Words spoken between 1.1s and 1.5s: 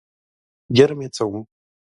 څه و؟